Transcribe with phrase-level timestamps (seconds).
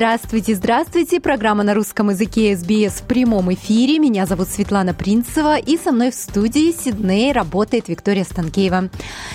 [0.00, 1.20] Здравствуйте, здравствуйте.
[1.20, 3.98] Программа на русском языке SBS в прямом эфире.
[3.98, 8.88] Меня зовут Светлана Принцева, и со мной в студии Сидней работает Виктория Станкеева.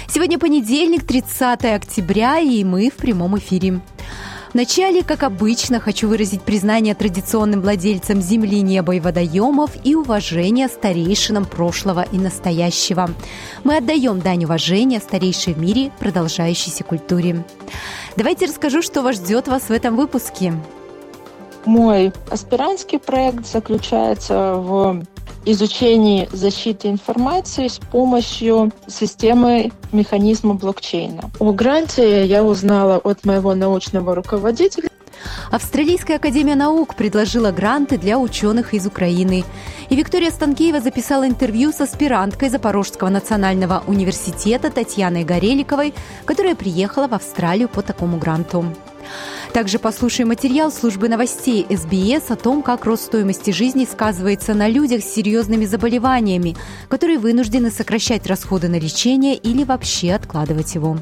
[0.09, 3.79] Сегодня понедельник, 30 октября, и мы в прямом эфире.
[4.55, 11.43] Вначале, как обычно, хочу выразить признание традиционным владельцам земли, неба и водоемов и уважение старейшинам
[11.43, 13.09] прошлого и настоящего.
[13.65, 17.43] Мы отдаем дань уважения старейшей в мире продолжающейся культуре.
[18.15, 20.53] Давайте расскажу, что вас ждет вас в этом выпуске.
[21.65, 25.03] Мой аспирантский проект заключается в
[25.45, 31.31] изучении защиты информации с помощью системы механизма блокчейна.
[31.39, 34.89] О гранте я узнала от моего научного руководителя.
[35.51, 39.43] Австралийская академия наук предложила гранты для ученых из Украины.
[39.89, 45.93] И Виктория Станкеева записала интервью с аспиранткой Запорожского национального университета Татьяной Гореликовой,
[46.25, 48.65] которая приехала в Австралию по такому гранту.
[49.55, 55.01] Также послушаем материал службы новостей СБС о том, как рост стоимости жизни сказывается на людях
[55.01, 56.57] с серьезными заболеваниями,
[56.89, 60.97] которые вынуждены сокращать расходы на лечение или вообще откладывать его.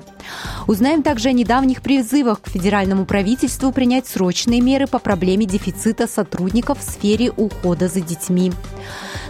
[0.67, 6.79] Узнаем также о недавних призывах к федеральному правительству принять срочные меры по проблеме дефицита сотрудников
[6.79, 8.51] в сфере ухода за детьми.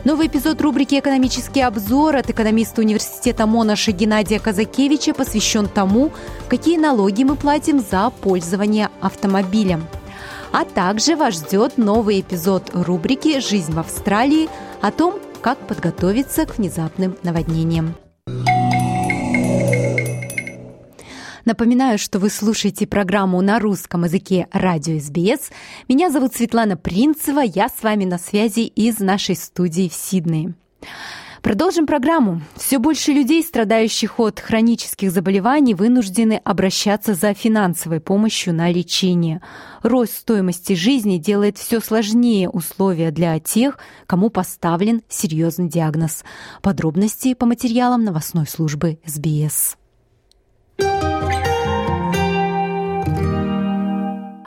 [0.04, 6.12] Новый эпизод рубрики «Экономический обзор» от экономиста университета Монаша Геннадия Казакевича посвящен тому,
[6.50, 9.86] какие налоги мы платим за пользование автомобилем.
[10.52, 14.50] А также вас ждет новый эпизод рубрики «Жизнь в Австралии»
[14.82, 17.96] о том, как подготовиться к внезапным наводнениям.
[21.46, 25.52] Напоминаю, что вы слушаете программу на русском языке «Радио СБС».
[25.90, 30.54] Меня зовут Светлана Принцева, я с вами на связи из нашей студии в Сиднее.
[31.42, 32.42] Продолжим программу.
[32.56, 39.42] Все больше людей, страдающих от хронических заболеваний, вынуждены обращаться за финансовой помощью на лечение.
[39.82, 43.78] Рост стоимости жизни делает все сложнее условия для тех,
[44.08, 46.24] кому поставлен серьезный диагноз.
[46.62, 49.76] Подробности по материалам новостной службы СБС.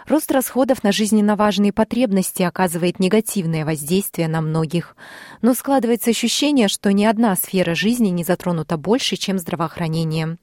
[0.09, 4.97] Рост расходов на жизненно важные потребности оказывает негативное воздействие на многих.
[5.43, 10.37] Но складывается ощущение, что ни одна сфера жизни не затронута больше, чем здравоохранение.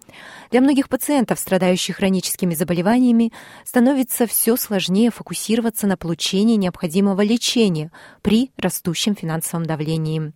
[0.52, 3.32] Для многих пациентов, страдающих хроническими заболеваниями,
[3.64, 7.90] становится все сложнее фокусироваться на получении необходимого лечения
[8.22, 10.34] при растущем финансовом давлении.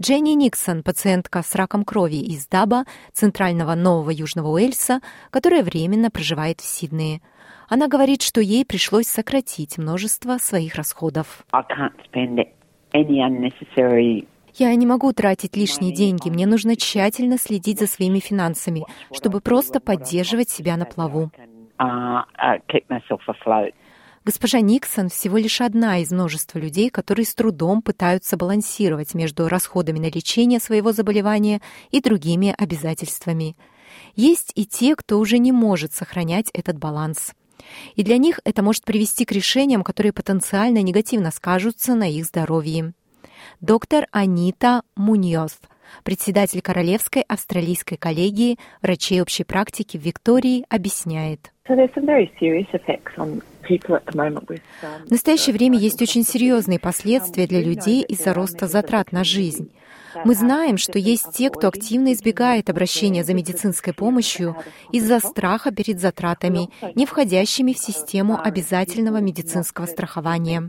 [0.00, 6.60] Дженни Никсон, пациентка с раком крови из Даба, центрального Нового Южного Уэльса, которая временно проживает
[6.60, 7.22] в Сиднее–
[7.72, 11.46] она говорит, что ей пришлось сократить множество своих расходов.
[14.54, 16.28] Я не могу тратить лишние деньги.
[16.28, 21.30] Мне нужно тщательно следить за своими финансами, чтобы просто поддерживать себя на плаву.
[24.26, 29.98] Госпожа Никсон всего лишь одна из множества людей, которые с трудом пытаются балансировать между расходами
[29.98, 33.56] на лечение своего заболевания и другими обязательствами.
[34.14, 37.32] Есть и те, кто уже не может сохранять этот баланс.
[37.96, 42.92] И для них это может привести к решениям, которые потенциально негативно скажутся на их здоровье.
[43.60, 45.58] Доктор Анита Муньос,
[46.04, 51.52] председатель Королевской австралийской коллегии врачей общей практики в Виктории, объясняет.
[51.64, 51.74] В
[55.10, 59.70] настоящее время есть очень серьезные последствия для людей из-за роста затрат на жизнь.
[60.24, 64.56] Мы знаем, что есть те, кто активно избегает обращения за медицинской помощью
[64.90, 70.68] из-за страха перед затратами, не входящими в систему обязательного медицинского страхования.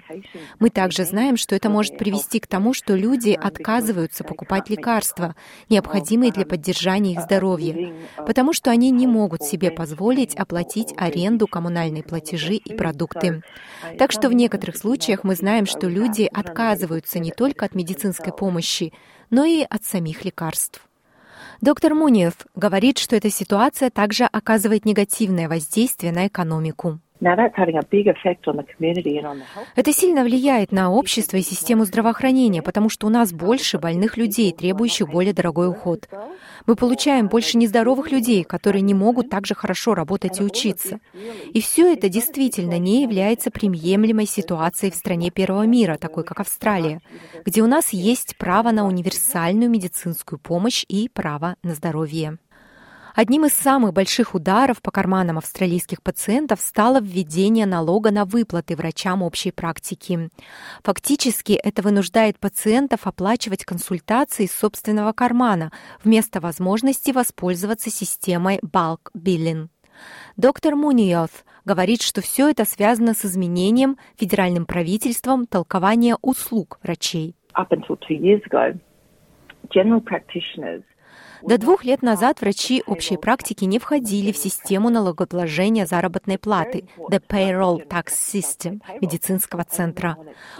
[0.59, 5.35] Мы также знаем, что это может привести к тому, что люди отказываются покупать лекарства,
[5.69, 12.03] необходимые для поддержания их здоровья, потому что они не могут себе позволить оплатить аренду, коммунальные
[12.03, 13.43] платежи и продукты.
[13.97, 18.93] Так что в некоторых случаях мы знаем, что люди отказываются не только от медицинской помощи,
[19.33, 20.79] но и от самих лекарств.
[21.59, 26.99] Доктор Муниев говорит, что эта ситуация также оказывает негативное воздействие на экономику.
[29.75, 34.51] Это сильно влияет на общество и систему здравоохранения, потому что у нас больше больных людей,
[34.51, 36.07] требующих более дорогой уход.
[36.65, 40.99] Мы получаем больше нездоровых людей, которые не могут так же хорошо работать и учиться.
[41.53, 47.01] И все это действительно не является приемлемой ситуацией в стране первого мира, такой как Австралия,
[47.45, 52.37] где у нас есть право на универсальную медицинскую помощь и право на здоровье.
[53.15, 59.21] Одним из самых больших ударов по карманам австралийских пациентов стало введение налога на выплаты врачам
[59.21, 60.29] общей практики.
[60.83, 65.71] Фактически это вынуждает пациентов оплачивать консультации из собственного кармана
[66.03, 69.67] вместо возможности воспользоваться системой bulk billing.
[70.35, 77.35] Доктор Муниоth говорит, что все это связано с изменением федеральным правительством толкования услуг врачей.
[81.41, 87.21] До двух лет назад врачи общей практики не входили в систему налогообложения заработной платы The
[87.27, 90.17] Payroll Tax System медицинского центра.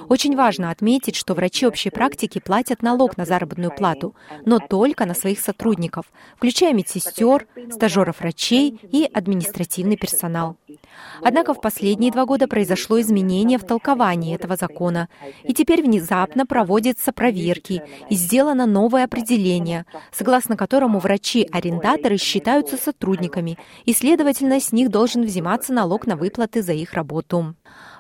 [0.10, 4.14] Очень важно отметить, что врачи общей практики платят налог на заработную плату,
[4.46, 6.06] но только на своих сотрудников,
[6.36, 10.58] включая медсестер, стажеров врачей и административный персонал.
[11.22, 15.08] Однако в последние два года произошло изменение в толковании этого закона,
[15.44, 23.94] и теперь внезапно проводятся проверки и сделано новое определение, согласно которому врачи-арендаторы считаются сотрудниками, и,
[23.94, 27.56] следовательно, с них должен взиматься налог на выплаты за их работу.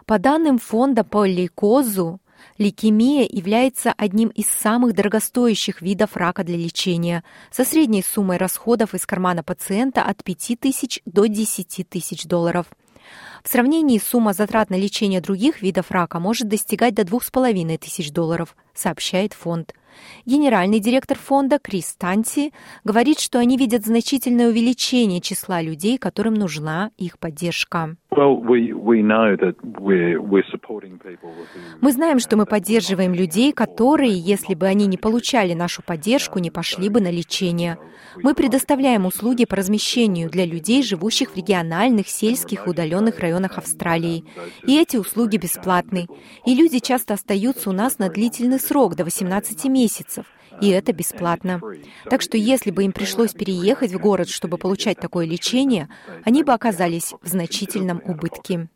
[0.06, 2.20] По данным фонда по лейкозу,
[2.58, 9.06] Лейкемия является одним из самых дорогостоящих видов рака для лечения, со средней суммой расходов из
[9.06, 12.68] кармана пациента от 5 тысяч до 10 тысяч долларов–
[13.44, 18.56] в сравнении сумма затрат на лечение других видов рака может достигать до 2,5 тысяч долларов,
[18.74, 19.74] сообщает фонд.
[20.26, 22.54] Генеральный директор фонда Крис Танти
[22.84, 27.96] говорит, что они видят значительное увеличение числа людей, которым нужна их поддержка.
[31.82, 36.52] Мы знаем, что мы поддерживаем людей, которые, если бы они не получали нашу поддержку, не
[36.52, 37.78] пошли бы на лечение.
[38.22, 44.24] Мы предоставляем услуги по размещению для людей, живущих в региональных, сельских и удаленных районах Австралии.
[44.66, 46.08] И эти услуги бесплатны.
[46.46, 50.26] И люди часто остаются у нас на длительный срок, до 18 месяцев
[50.64, 51.62] и это бесплатно.
[52.10, 55.90] Так что если бы им пришлось переехать в город, чтобы получать такое лечение,
[56.24, 58.70] они бы оказались в значительном убытке.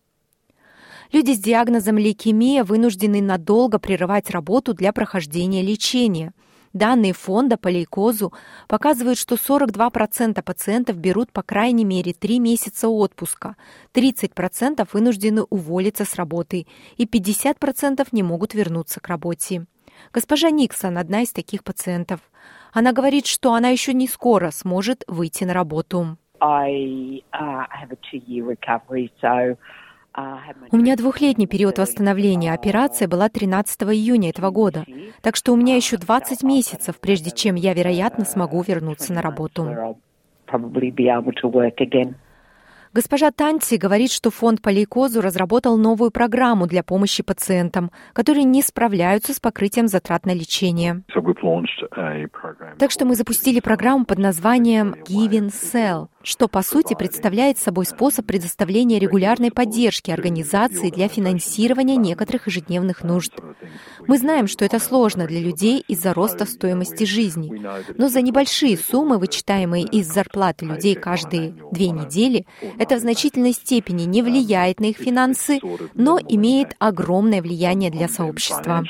[1.13, 6.33] Люди с диагнозом лейкемия вынуждены надолго прерывать работу для прохождения лечения.
[6.73, 8.33] Данные фонда по лейкозу
[8.67, 13.55] показывают, что 42% пациентов берут по крайней мере 3 месяца отпуска,
[13.93, 16.67] 30% вынуждены уволиться с работы
[16.97, 19.65] и 50% не могут вернуться к работе.
[20.13, 22.19] Госпожа Никсон– одна из таких пациентов.
[22.73, 26.17] Она говорит, что она еще не скоро сможет выйти на работу.
[26.39, 29.57] I, uh, uh
[30.71, 32.51] у меня двухлетний период восстановления.
[32.51, 34.83] Операция была 13 июня этого года.
[35.21, 39.95] Так что у меня еще 20 месяцев, прежде чем я, вероятно, смогу вернуться на работу.
[42.97, 48.63] Госпожа Танти говорит, что фонд по лейкозу разработал новую программу для помощи пациентам, которые не
[48.63, 51.03] справляются с покрытием затрат на лечение.
[52.79, 58.25] Так что мы запустили программу под названием Giving Cell, что по сути представляет собой способ
[58.25, 63.31] предоставления регулярной поддержки организации для финансирования некоторых ежедневных нужд.
[64.07, 67.65] Мы знаем, что это сложно для людей из-за роста стоимости жизни,
[67.97, 72.45] но за небольшие суммы, вычитаемые из зарплаты людей каждые две недели,
[72.77, 75.61] это в значительной степени не влияет на их финансы,
[75.93, 78.83] но имеет огромное влияние для сообщества.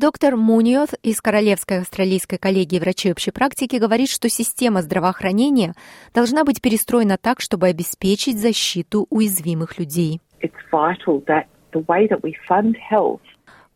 [0.00, 5.74] Доктор Муниот из Королевской австралийской коллегии врачей общей практики говорит, что система здравоохранения
[6.14, 10.22] должна быть перестроена так, чтобы обеспечить защиту уязвимых людей.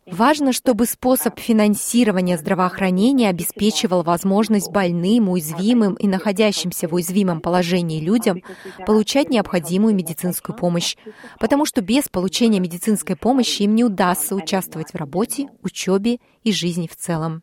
[0.06, 8.42] Важно, чтобы способ финансирования здравоохранения обеспечивал возможность больным, уязвимым и находящимся в уязвимом положении людям
[8.87, 10.96] получать необходимую медицинскую помощь,
[11.40, 16.87] потому что без получения медицинской помощи им не удастся участвовать в работе, учебе и жизни
[16.87, 17.42] в целом.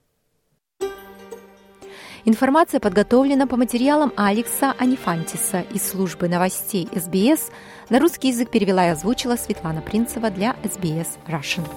[2.25, 7.49] Информация подготовлена по материалам Алекса Анифантиса из службы новостей СБС.
[7.89, 11.67] На русский язык перевела и озвучила Светлана Принцева для СБС Russian.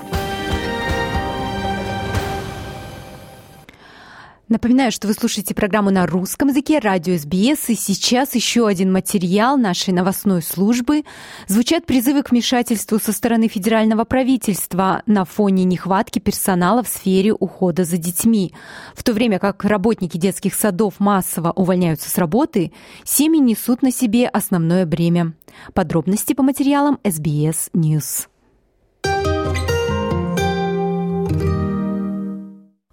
[4.48, 9.56] Напоминаю, что вы слушаете программу на русском языке радио СБС, и сейчас еще один материал
[9.56, 11.04] нашей новостной службы.
[11.48, 17.84] Звучат призывы к вмешательству со стороны федерального правительства на фоне нехватки персонала в сфере ухода
[17.84, 18.52] за детьми.
[18.94, 22.70] В то время как работники детских садов массово увольняются с работы,
[23.02, 25.32] семьи несут на себе основное бремя.
[25.72, 28.28] Подробности по материалам SBS News.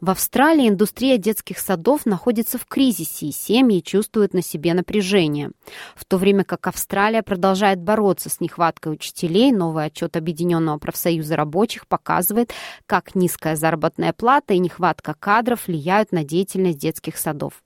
[0.02, 5.52] В Австралии индустрия детских садов находится в кризисе, и семьи чувствуют на себе напряжение.
[5.96, 11.86] В то время как Австралия продолжает бороться с нехваткой учителей, новый отчет Объединенного профсоюза рабочих
[11.86, 12.52] показывает,
[12.88, 17.62] как низкая заработная плата и нехватка кадров влияют на деятельность детских садов.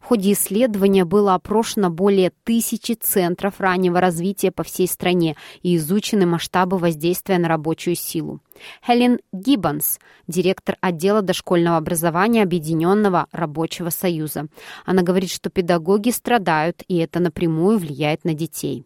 [0.00, 6.26] В ходе исследования было опрошено более тысячи центров раннего развития по всей стране и изучены
[6.26, 8.40] масштабы воздействия на рабочую силу.
[8.86, 14.46] Хелен Гиббонс, директор отдела дошкольного образования Объединенного рабочего союза.
[14.84, 18.84] Она говорит, что педагоги страдают, и это напрямую влияет на детей.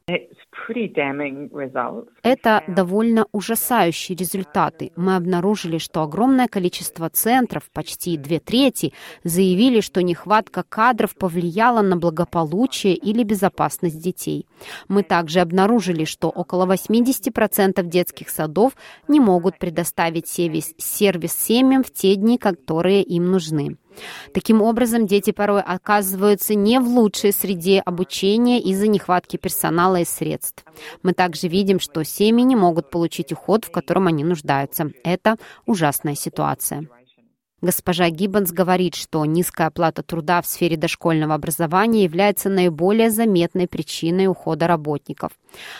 [2.22, 4.92] Это довольно ужасающие результаты.
[4.96, 11.96] Мы обнаружили, что огромное количество центров, почти две трети, заявили, что нехватка кадров повлияла на
[11.96, 14.46] благополучие или безопасность детей.
[14.88, 18.72] Мы также обнаружили, что около 80% детских садов
[19.08, 23.76] не могут предоставить сервис, сервис семьям в те дни, которые им нужны.
[24.32, 30.64] Таким образом, дети порой оказываются не в лучшей среде обучения из-за нехватки персонала и средств.
[31.02, 34.90] Мы также видим, что семьи не могут получить уход, в котором они нуждаются.
[35.04, 36.88] Это ужасная ситуация.
[37.62, 44.26] Госпожа Гиббонс говорит, что низкая оплата труда в сфере дошкольного образования является наиболее заметной причиной
[44.26, 45.32] ухода работников.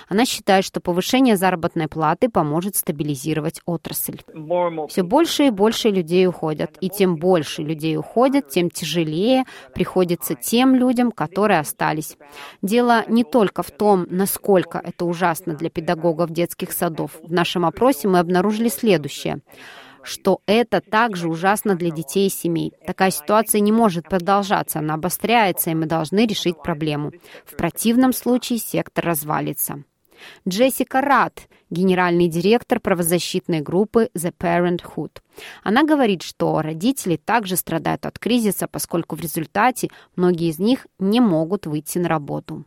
[0.09, 4.21] Она считает, что повышение заработной платы поможет стабилизировать отрасль.
[4.89, 10.75] Все больше и больше людей уходят, и тем больше людей уходят, тем тяжелее приходится тем
[10.75, 12.17] людям, которые остались.
[12.63, 17.11] Дело не только в том, насколько это ужасно для педагогов детских садов.
[17.23, 19.41] В нашем опросе мы обнаружили следующее
[20.07, 22.73] что это также ужасно для детей и семей.
[22.87, 27.13] Такая ситуация не может продолжаться, она обостряется, и мы должны решить проблему.
[27.45, 29.83] В противном случае сектор развалится.
[30.49, 35.19] Джессика Рад, генеральный директор правозащитной группы The Parenthood.
[35.63, 41.21] Она говорит, что родители также страдают от кризиса, поскольку в результате многие из них не
[41.21, 42.65] могут выйти на работу.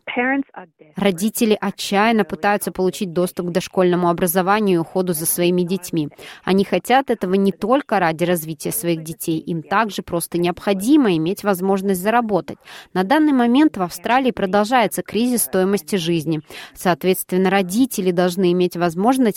[0.96, 6.10] Родители отчаянно пытаются получить доступ к дошкольному образованию и уходу за своими детьми.
[6.44, 12.02] Они хотят этого не только ради развития своих детей, им также просто необходимо иметь возможность
[12.02, 12.58] заработать.
[12.94, 16.42] На данный момент в Австралии продолжается кризис стоимости жизни.
[16.76, 18.89] Соответственно, родители должны иметь возможность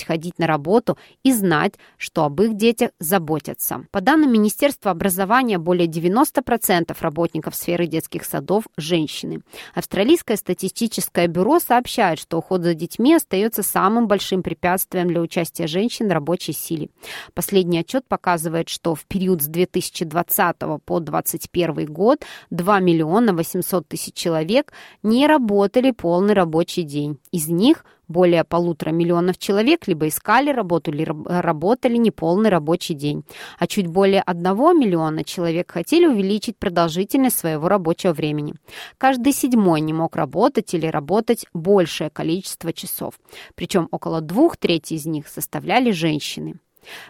[0.04, 3.86] ходить на работу и знать, что об их детях заботятся.
[3.90, 9.42] По данным Министерства образования, более 90% работников сферы детских садов– женщины.
[9.74, 16.08] Австралийское статистическое бюро сообщает, что уход за детьми остается самым большим препятствием для участия женщин
[16.08, 16.88] в рабочей силе.
[17.34, 24.14] Последний отчет показывает, что в период с 2020 по 2021 год 2 миллиона 800 тысяч
[24.14, 27.18] человек не работали полный рабочий день.
[27.30, 33.24] Из них более полутора миллионов человек либо искали работу, либо работали неполный рабочий день.
[33.58, 38.54] А чуть более одного миллиона человек хотели увеличить продолжительность своего рабочего времени.
[38.98, 43.14] Каждый седьмой не мог работать или работать большее количество часов.
[43.54, 46.56] Причем около двух третей из них составляли женщины.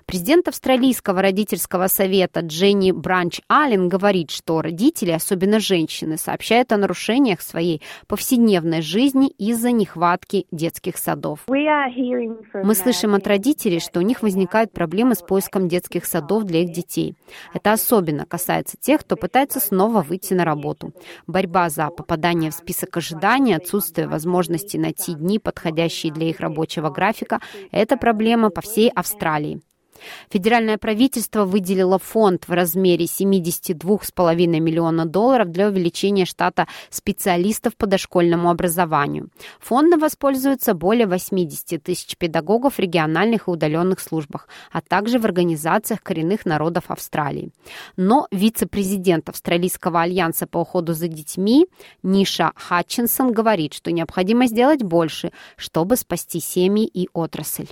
[0.07, 7.41] Президент Австралийского родительского совета Дженни Бранч Аллен говорит, что родители, особенно женщины, сообщают о нарушениях
[7.41, 11.41] своей повседневной жизни из-за нехватки детских садов.
[11.47, 16.73] Мы слышим от родителей, что у них возникают проблемы с поиском детских садов для их
[16.73, 17.15] детей.
[17.55, 20.93] Это особенно касается тех, кто пытается снова выйти на работу.
[21.27, 27.41] Борьба за попадание в список ожидания, отсутствие возможности найти дни, подходящие для их рабочего графика–
[27.71, 29.62] это проблема по всей Австралии.
[30.31, 38.51] Федеральное правительство выделило фонд в размере 72,5 миллиона долларов для увеличения штата специалистов по дошкольному
[38.51, 39.31] образованию.
[39.61, 46.03] Фондом воспользуются более 80 тысяч педагогов в региональных и удаленных службах, а также в организациях
[46.03, 47.51] коренных народов Австралии.
[47.97, 51.67] Но вице-президент Австралийского альянса по уходу за детьми
[52.03, 57.69] Ниша Хатчинсон говорит, что необходимо сделать больше, чтобы спасти семьи и отрасль.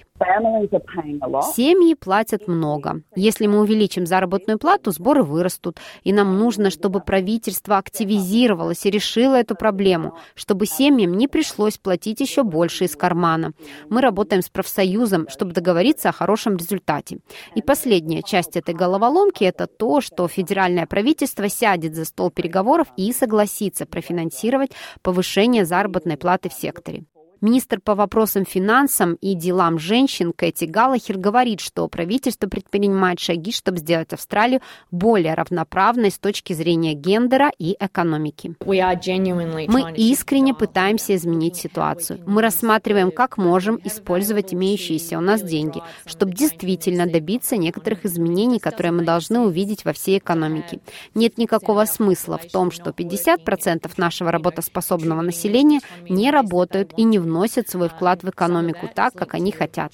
[1.54, 3.02] Семьи платят много.
[3.16, 5.78] Если мы увеличим заработную плату, сборы вырастут.
[6.02, 12.20] И нам нужно, чтобы правительство активизировалось и решило эту проблему, чтобы семьям не пришлось платить
[12.20, 13.52] еще больше из кармана.
[13.88, 17.18] Мы работаем с профсоюзом, чтобы договориться о хорошем результате.
[17.54, 23.12] И последняя часть этой головоломки– это то, что федеральное правительство сядет за стол переговоров и
[23.12, 24.72] согласится профинансировать
[25.02, 27.04] повышение заработной платы в секторе.
[27.40, 33.78] Министр по вопросам финансам и делам женщин Кэти Галлахер говорит, что правительство предпринимает шаги, чтобы
[33.78, 38.54] сделать Австралию более равноправной с точки зрения гендера и экономики.
[38.66, 42.20] Мы искренне пытаемся изменить ситуацию.
[42.26, 48.92] Мы рассматриваем, как можем использовать имеющиеся у нас деньги, чтобы действительно добиться некоторых изменений, которые
[48.92, 50.80] мы должны увидеть во всей экономике.
[51.14, 57.29] Нет никакого смысла в том, что 50% нашего работоспособного населения не работают и не вносят
[57.68, 59.92] свой вклад в экономику так, как они хотят.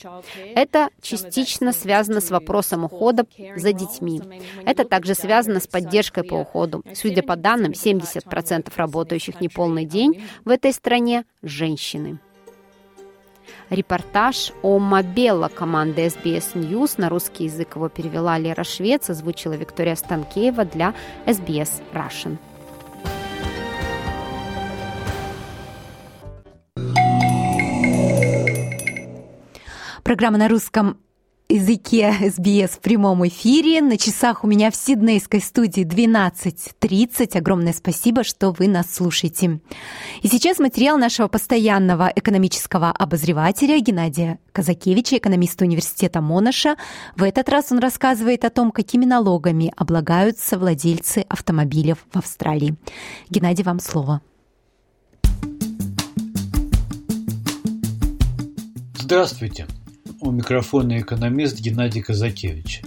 [0.55, 3.27] Это частично связано с вопросом ухода
[3.57, 4.21] за детьми.
[4.65, 6.83] Это также связано с поддержкой по уходу.
[6.95, 12.19] Судя по данным, 70% работающих неполный день в этой стране– женщины.
[13.71, 19.97] Репортаж о Мобелла команды SBS News на русский язык его перевела Лера Швец, озвучила Виктория
[19.97, 20.95] Станкеева для
[21.27, 22.39] SBS Russian.
[30.07, 30.99] Программа на русском
[31.49, 33.83] языке СБС в прямом эфире.
[33.83, 37.37] На часах у меня в Сиднейской студии 12.30.
[37.37, 39.59] Огромное спасибо, что вы нас слушаете.
[40.23, 46.77] И сейчас материал нашего постоянного экономического обозревателя Геннадия Казакевича, экономиста университета Монаша.
[47.17, 52.77] В этот раз он рассказывает о том, какими налогами облагаются владельцы автомобилей в Австралии.
[53.29, 54.21] Геннадий, вам слово.
[59.01, 59.67] Здравствуйте
[60.21, 62.83] у микрофона экономист Геннадий Казакевич.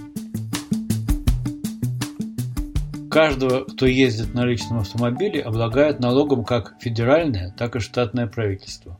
[3.10, 8.98] Каждого, кто ездит на личном автомобиле, облагают налогом как федеральное, так и штатное правительство.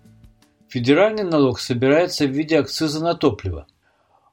[0.68, 3.66] Федеральный налог собирается в виде акциза на топливо.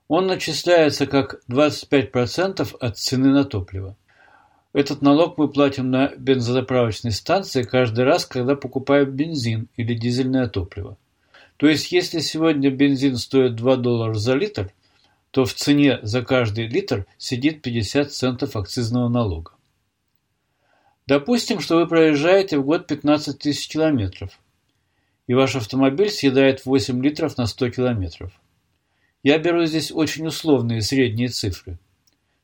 [0.08, 3.96] Он начисляется как 25% от цены на топливо.
[4.74, 10.98] Этот налог мы платим на бензозаправочной станции каждый раз, когда покупаем бензин или дизельное топливо.
[11.58, 14.72] То есть, если сегодня бензин стоит 2 доллара за литр,
[15.32, 19.52] то в цене за каждый литр сидит 50 центов акцизного налога.
[21.08, 24.40] Допустим, что вы проезжаете в год 15 тысяч километров,
[25.26, 28.32] и ваш автомобиль съедает 8 литров на 100 километров.
[29.24, 31.80] Я беру здесь очень условные средние цифры.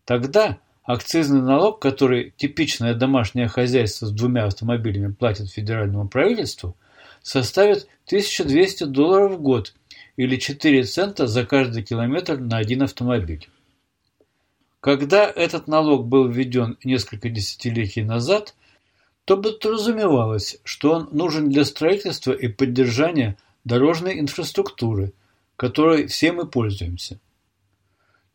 [0.06, 6.76] Тогда акцизный налог, который типичное домашнее хозяйство с двумя автомобилями платит федеральному правительству,
[7.24, 9.74] составит 1200 долларов в год
[10.16, 13.50] или 4 цента за каждый километр на один автомобиль.
[14.80, 18.54] Когда этот налог был введен несколько десятилетий назад,
[19.26, 25.14] то подразумевалось, что он нужен для строительства и поддержания дорожной инфраструктуры,
[25.56, 27.20] которой все мы пользуемся.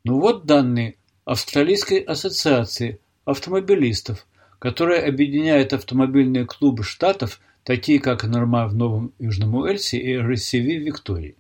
[0.05, 4.27] Ну вот данные Австралийской ассоциации автомобилистов,
[4.59, 10.85] которая объединяет автомобильные клубы штатов такие как Норма в Новом Южном Уэльсе и Рессиви в
[10.85, 11.37] Виктории.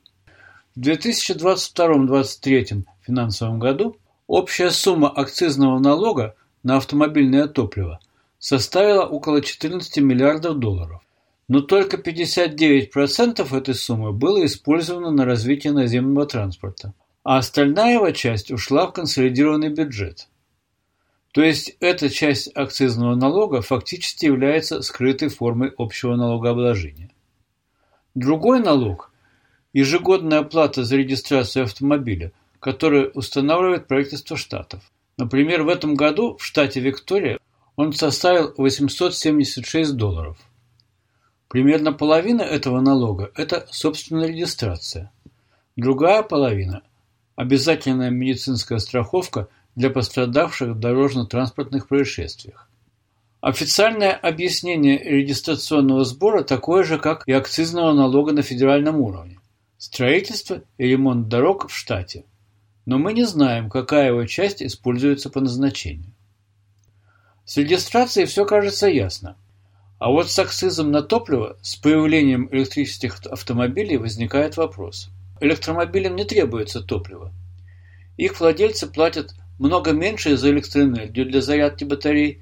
[0.76, 8.00] В 2022-2023 финансовом году общая сумма акцизного налога на автомобильное топливо
[8.38, 11.00] составила около 14 миллиардов долларов.
[11.48, 16.92] Но только 59% этой суммы было использовано на развитие наземного транспорта,
[17.24, 20.28] а остальная его часть ушла в консолидированный бюджет.
[21.32, 27.10] То есть эта часть акцизного налога фактически является скрытой формой общего налогообложения.
[28.14, 29.12] Другой налог–
[29.72, 34.82] ежегодная оплата за регистрацию автомобиля, которую устанавливает правительство штатов.
[35.16, 37.38] Например, в этом году в штате Виктория
[37.76, 40.38] он составил 876 долларов.
[41.48, 45.12] Примерно половина этого налога– это собственная регистрация.
[45.76, 46.82] Другая половина–
[47.36, 52.68] обязательная медицинская страховка для пострадавших в дорожно-транспортных происшествиях.
[53.40, 59.38] Официальное объяснение регистрационного сбора такое же, как и акцизного налога на федеральном уровне.
[59.78, 62.24] Строительство и ремонт дорог в штате.
[62.86, 66.12] Но мы не знаем, какая его часть используется по назначению.
[67.44, 69.36] С регистрацией все кажется ясно.
[70.00, 75.08] А вот с акцизом на топливо, с появлением электрических автомобилей возникает вопрос.
[75.40, 77.32] Электромобилям не требуется топливо.
[78.16, 82.40] Их владельцы платят много меньше за электроэнергию для зарядки батарей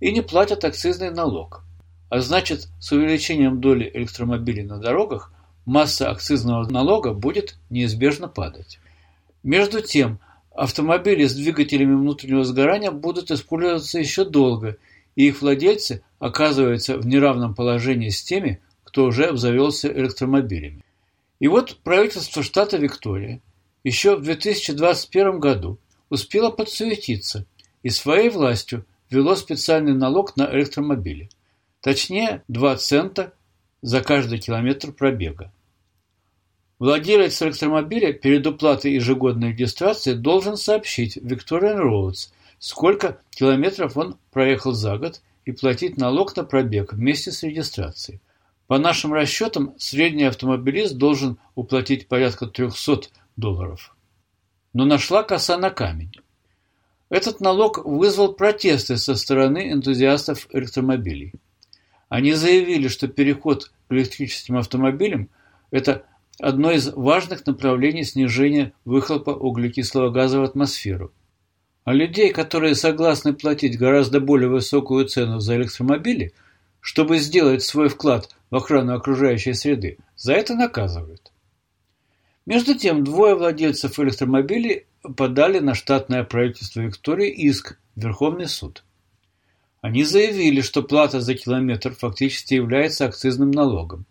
[0.00, 1.62] и не платят акцизный налог.
[2.08, 5.32] А значит, с увеличением доли электромобилей на дорогах
[5.66, 8.78] масса акцизного налога будет неизбежно падать.
[9.42, 10.18] Между тем,
[10.54, 14.76] автомобили с двигателями внутреннего сгорания будут использоваться еще долго,
[15.16, 20.84] и их владельцы оказываются в неравном положении с теми, кто уже обзавелся электромобилями.
[21.40, 23.40] И вот правительство штата Виктория
[23.82, 25.78] еще в 2021 году
[26.14, 27.44] успела подсуетиться
[27.82, 31.28] и своей властью ввело специальный налог на электромобили.
[31.80, 33.34] Точнее, 2 цента
[33.82, 35.52] за каждый километр пробега.
[36.78, 44.96] Владелец электромобиля перед уплатой ежегодной регистрации должен сообщить Victorian Roads, сколько километров он проехал за
[44.96, 48.20] год и платить налог на пробег вместе с регистрацией.
[48.66, 53.94] По нашим расчетам, средний автомобилист должен уплатить порядка 300 долларов.
[54.74, 56.12] Но нашла коса на камень.
[57.08, 61.32] Этот налог вызвал протесты со стороны энтузиастов электромобилей.
[62.08, 65.28] Они заявили, что переход к электрическим автомобилям–
[65.70, 66.04] это
[66.40, 71.12] одно из важных направлений снижения выхлопа углекислого газа в атмосферу.
[71.84, 76.32] А людей, которые согласны платить гораздо более высокую цену за электромобили,
[76.80, 81.30] чтобы сделать свой вклад в охрану окружающей среды, за это наказывают.
[82.46, 88.84] Между тем, двое владельцев электромобилей подали на штатное правительство Виктории иск в Верховный суд.
[89.80, 94.04] Они заявили, что плата за километр фактически является акцизным налогом.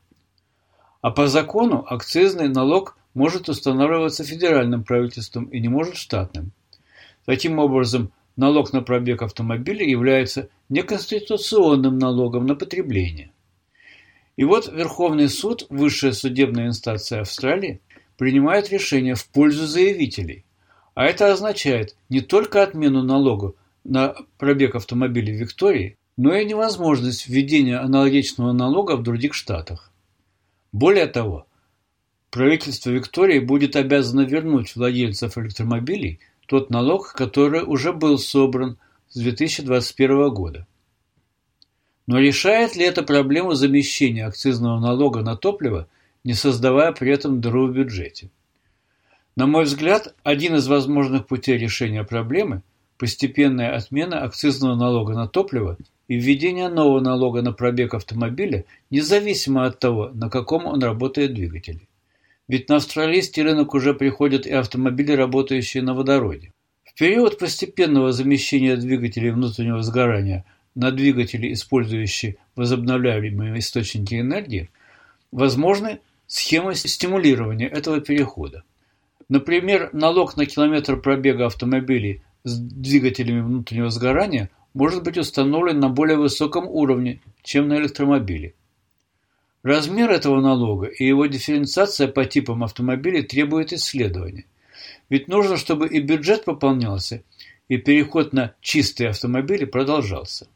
[1.02, 6.52] А по закону акцизный налог может устанавливаться федеральным правительством и не может штатным.
[7.26, 13.32] Таким образом, налог на пробег автомобиля является неконституционным налогом на потребление.
[14.38, 17.82] И вот Верховный суд, высшая судебная инстанция Австралии,
[18.18, 20.46] принимает решение в пользу заявителей.
[20.96, 27.28] А это означает не только отмену налога на пробег автомобилей в Виктории, но и невозможность
[27.28, 29.92] введения аналогичного налога в других штатах.
[30.72, 31.48] Более того,
[32.30, 38.78] правительство Виктории будет обязано вернуть владельцев электромобилей– тот налог, который уже был собран
[39.10, 40.68] с 2021 года.
[42.06, 45.88] Но решает ли это проблему замещения акцизного налога на топливо,
[46.24, 48.30] не создавая при этом дыру в бюджете?
[49.36, 52.62] На мой взгляд, один из возможных путей решения проблемы–
[52.98, 59.80] постепенная отмена акцизного налога на топливо и введение нового налога на пробег автомобиля, независимо от
[59.80, 61.82] того, на каком он работает двигателе.
[62.48, 66.52] Ведь на австралийский рынок уже приходят и автомобили, работающие на водороде.
[66.84, 74.70] В период постепенного замещения двигателей внутреннего сгорания на двигатели, использующие возобновляемые источники энергии,
[75.32, 78.64] возможны схемы стимулирования этого перехода.
[79.30, 86.18] Например, налог на километр пробега автомобилей с двигателями внутреннего сгорания может быть установлен на более
[86.18, 88.54] высоком уровне, чем на электромобиле.
[89.64, 94.46] Размер этого налога и его дифференциация по типам автомобилей требует исследования.
[95.10, 97.24] Ведь нужно, чтобы и бюджет пополнялся,
[97.70, 100.48] и переход на чистые автомобили продолжался.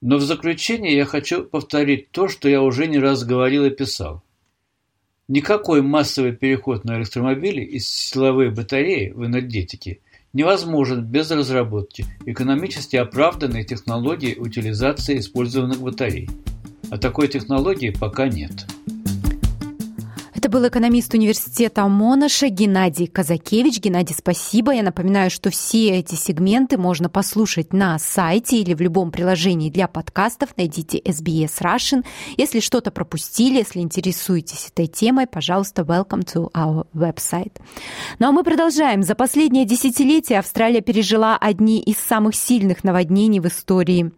[0.00, 4.22] Но в заключение я хочу повторить то, что я уже не раз говорил и писал.
[5.32, 10.00] Никакой массовый переход на электромобили и силовые батареи в энергетике
[10.34, 16.28] невозможен без разработки экономически оправданной технологии утилизации использованных батарей
[16.90, 18.66] а такой технологии пока нет.
[20.42, 23.78] Это был экономист университета Монаша Геннадий Казакевич.
[23.78, 24.72] Геннадий, спасибо.
[24.72, 29.86] Я напоминаю, что все эти сегменты можно послушать на сайте или в любом приложении для
[29.86, 30.48] подкастов.
[30.56, 32.04] Найдите SBS Russian.
[32.36, 37.52] Если что-то пропустили, если интересуетесь этой темой, пожалуйста, welcome to our website.
[38.18, 39.04] Ну а мы продолжаем.
[39.04, 44.10] За последнее десятилетие Австралия пережила одни из самых сильных наводнений в истории.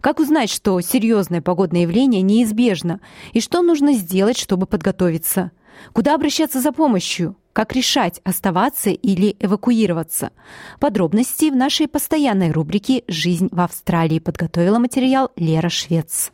[0.00, 2.98] Как узнать, что серьезное погодное явление неизбежно?
[3.32, 5.52] И что нужно сделать, чтобы подготовиться?
[5.92, 7.36] Куда обращаться за помощью?
[7.52, 10.30] Как решать, оставаться или эвакуироваться?
[10.78, 16.30] Подробности в нашей постоянной рубрике «Жизнь в Австралии» подготовила материал Лера Швец.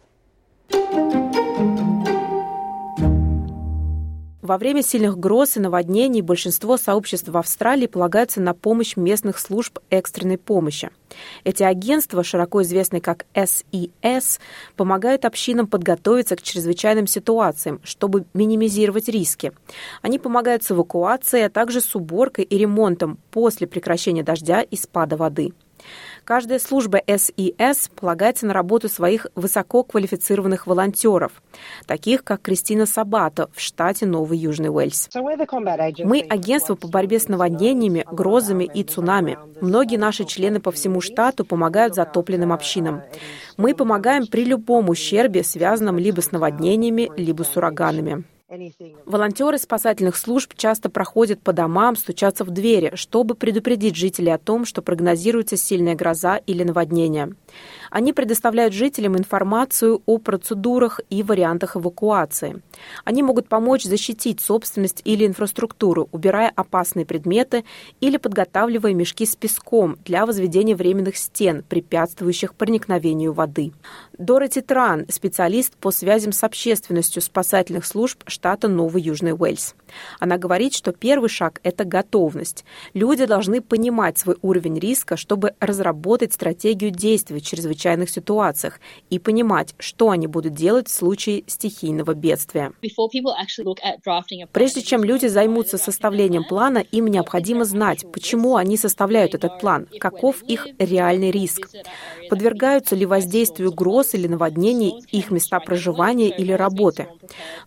[4.44, 9.78] Во время сильных гроз и наводнений большинство сообществ в Австралии полагаются на помощь местных служб
[9.88, 10.90] экстренной помощи.
[11.44, 14.38] Эти агентства, широко известные как SES,
[14.76, 19.52] помогают общинам подготовиться к чрезвычайным ситуациям, чтобы минимизировать риски.
[20.02, 25.16] Они помогают с эвакуацией, а также с уборкой и ремонтом после прекращения дождя и спада
[25.16, 25.54] воды.
[26.24, 31.42] Каждая служба СИС полагается на работу своих высококвалифицированных волонтеров,
[31.86, 35.10] таких как Кристина Сабата в штате Новый Южный Уэльс.
[35.98, 39.38] Мы– агентство по борьбе с наводнениями, грозами и цунами.
[39.60, 43.02] Многие наши члены по всему штату помогают затопленным общинам.
[43.58, 48.24] Мы помогаем при любом ущербе, связанном либо с наводнениями, либо с ураганами.
[49.04, 54.64] Волонтеры спасательных служб часто проходят по домам, стучатся в двери, чтобы предупредить жителей о том,
[54.64, 57.34] что прогнозируется сильная гроза или наводнение.
[57.94, 62.60] Они предоставляют жителям информацию о процедурах и вариантах эвакуации.
[63.04, 67.64] Они могут помочь защитить собственность или инфраструктуру, убирая опасные предметы
[68.00, 73.72] или подготавливая мешки с песком для возведения временных стен, препятствующих проникновению воды.
[74.18, 79.76] Дороти Тран, специалист по связям с общественностью спасательных служб штата Новый Южный Уэльс.
[80.18, 82.64] Она говорит, что первый шаг– это готовность.
[82.92, 87.38] Люди должны понимать свой уровень риска, чтобы разработать стратегию действий в
[87.84, 92.72] чрезвычайных ситуациях и понимать, что они будут делать в случае стихийного бедствия.
[94.52, 100.42] Прежде чем люди займутся составлением плана, им необходимо знать, почему они составляют этот план, каков
[100.42, 101.68] их реальный риск,
[102.30, 107.06] подвергаются ли воздействию гроз или наводнений их места проживания или работы.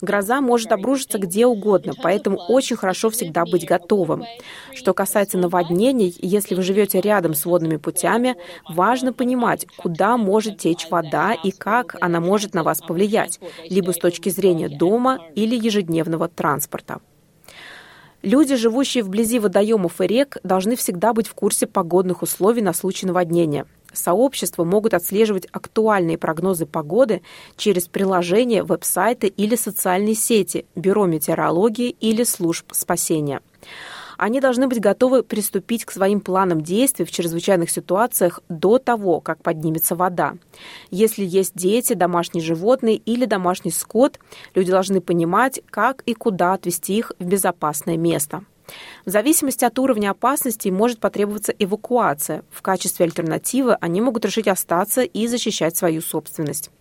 [0.02, 4.24] Гроза может обрушиться где угодно, поэтому очень хорошо всегда быть готовым.
[4.74, 8.36] Что касается наводнений, если вы живете рядом с водными путями,
[8.70, 13.40] важно понимать, куда может течь вода и как она может на вас повлиять,
[13.70, 17.02] либо с точки зрения дома или ежедневного транспорта.
[18.22, 23.06] Люди, живущие вблизи водоемов и рек, должны всегда быть в курсе погодных условий на случай
[23.06, 23.66] наводнения.
[23.94, 27.22] Сообщества могут отслеживать актуальные прогнозы погоды
[27.56, 33.42] через приложения, веб-сайты или социальные сети, бюро метеорологии или служб спасения.
[34.18, 39.42] Они должны быть готовы приступить к своим планам действий в чрезвычайных ситуациях до того, как
[39.44, 40.34] поднимется вода.
[40.90, 44.20] Если есть дети, домашние животные или домашний скот,
[44.56, 48.44] люди должны понимать, как и куда отвести их в безопасное место.
[49.06, 52.44] В зависимости от уровня опасности может потребоваться эвакуация.
[52.52, 56.72] В качестве альтернативы они могут решить остаться и защищать свою собственность.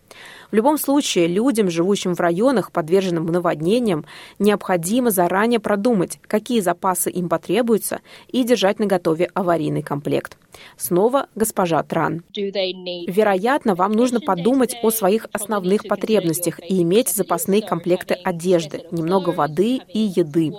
[0.51, 4.05] В любом случае, людям, живущим в районах, подверженным наводнениям,
[4.39, 10.37] необходимо заранее продумать, какие запасы им потребуются, и держать наготове аварийный комплект.
[10.75, 12.23] Снова госпожа Тран.
[12.35, 19.81] Вероятно, вам нужно подумать о своих основных потребностях и иметь запасные комплекты одежды, немного воды
[19.93, 20.53] и еды.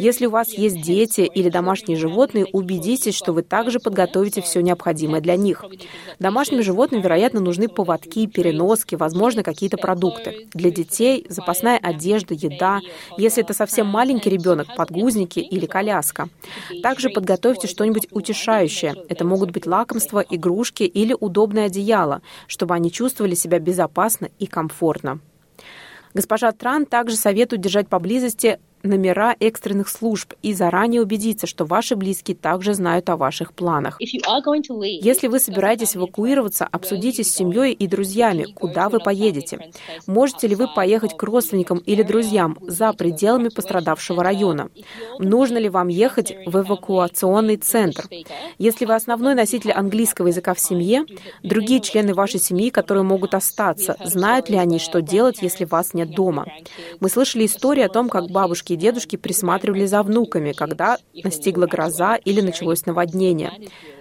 [0.00, 5.20] Если у вас есть дети или домашние животные, убедитесь, что вы также подготовите все необходимое
[5.20, 5.64] для них.
[6.18, 10.46] Домашним животным, вероятно, нужны поводки, переноски, возможно, какие-то продукты.
[10.54, 12.80] Для детей запасная одежда, еда.
[13.18, 16.28] Если это совсем маленький ребенок, подгузники или коляска.
[16.82, 18.94] Также подготовьте что-нибудь утешающее.
[19.08, 25.20] Это могут быть лакомства, игрушки или удобное одеяло, чтобы они чувствовали себя безопасно и комфортно.
[26.14, 32.36] Госпожа Тран также советует держать поблизости номера экстренных служб и заранее убедиться, что ваши близкие
[32.36, 33.98] также знают о ваших планах.
[34.00, 39.70] Если вы собираетесь эвакуироваться, обсудите с семьей и друзьями, куда вы поедете.
[40.06, 44.70] Можете ли вы поехать к родственникам или друзьям за пределами пострадавшего района?
[45.18, 48.08] Нужно ли вам ехать в эвакуационный центр?
[48.58, 51.04] Если вы основной носитель английского языка в семье,
[51.42, 56.10] другие члены вашей семьи, которые могут остаться, знают ли они, что делать, если вас нет
[56.10, 56.46] дома?
[57.00, 58.30] Мы слышали истории о том, как
[58.66, 63.52] бабушки и дедушки присматривали за внуками, когда настигла гроза или началось наводнение.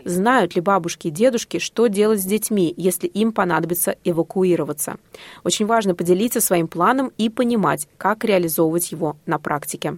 [0.05, 4.97] Знают ли бабушки и дедушки, что делать с детьми, если им понадобится эвакуироваться?
[5.43, 9.97] Очень важно поделиться своим планом и понимать, как реализовывать его на практике.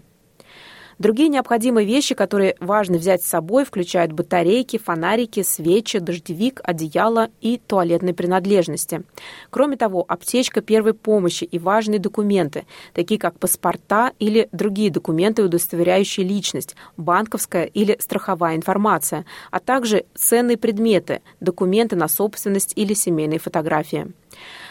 [1.00, 7.62] Другие необходимые вещи, которые важно взять с собой, включают батарейки, фонарики, свечи, дождевик, одеяло и
[7.68, 9.04] туалетные принадлежности.
[9.52, 16.26] Кроме того, аптечка первой помощи и важные документы, такие как паспорта или другие документы, удостоверяющие
[16.26, 24.12] личность, банковская или страховая информация, а также ценные предметы, документы на собственность или семейные фотографии.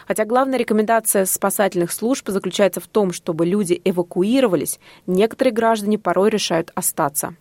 [0.06, 6.70] Хотя главная рекомендация спасательных служб заключается в том, чтобы люди эвакуировались, некоторые граждане порой решают
[6.74, 7.34] остаться.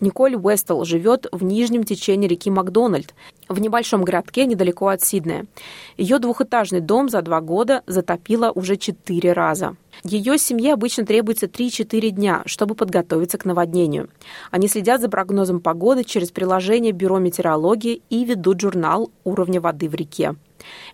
[0.00, 3.14] Николь Уэстел живет в нижнем течении реки Макдональд,
[3.48, 5.46] в небольшом городке недалеко от Сиднея.
[5.96, 9.76] Ее двухэтажный дом за два года затопило уже четыре раза.
[10.04, 14.10] Ее семье обычно требуется 3-4 дня, чтобы подготовиться к наводнению.
[14.50, 19.94] Они следят за прогнозом погоды через приложение Бюро метеорологии и ведут журнал уровня воды в
[19.94, 20.34] реке.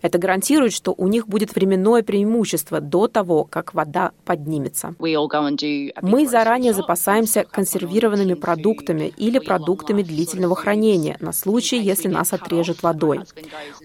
[0.01, 4.95] Это гарантирует, что у них будет временное преимущество до того, как вода поднимется.
[4.99, 13.21] Мы заранее запасаемся консервированными продуктами или продуктами длительного хранения на случай, если нас отрежет водой.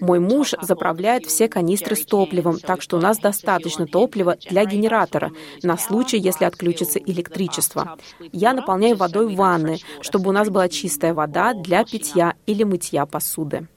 [0.00, 5.30] Мой муж заправляет все канистры с топливом, так что у нас достаточно топлива для генератора
[5.62, 7.96] на случай, если отключится электричество.
[8.32, 13.68] Я наполняю водой ванны, чтобы у нас была чистая вода для питья или мытья посуды.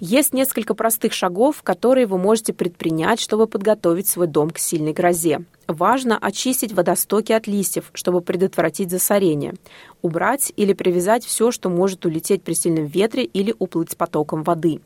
[0.00, 5.44] Есть несколько простых шагов, которые вы можете предпринять, чтобы подготовить свой дом к сильной грозе.
[5.68, 9.54] Важно очистить водостоки от листьев, чтобы предотвратить засорение.
[10.00, 14.80] Убрать или привязать все, что может улететь при сильном ветре или уплыть с потоком воды.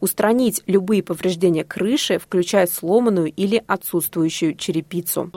[0.00, 5.30] Устранить любые повреждения крыши, включая сломанную или отсутствующую черепицу.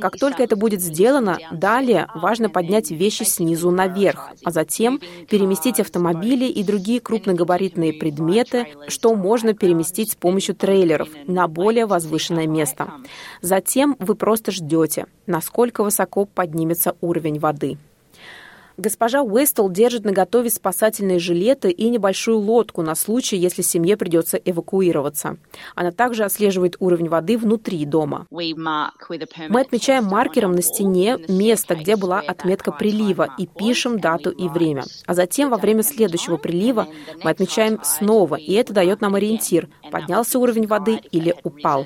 [0.00, 6.46] Как только это будет сделано, далее важно поднять вещи снизу наверх, а затем переместить автомобили
[6.46, 12.92] и другие крупногабаритные предметы, что можно переместить с помощью трейлеров на более возвышенное место.
[13.42, 17.78] Затем вы просто ждете, насколько высоко поднимется уровень воды.
[18.78, 24.36] Госпожа Уэстл держит на готове спасательные жилеты и небольшую лодку на случай, если семье придется
[24.36, 25.36] эвакуироваться.
[25.74, 28.28] Она также отслеживает уровень воды внутри дома.
[28.30, 34.84] Мы отмечаем маркером на стене место, где была отметка прилива, и пишем дату и время.
[35.06, 36.86] А затем во время следующего прилива
[37.24, 41.84] мы отмечаем снова, и это дает нам ориентир, поднялся уровень воды или упал.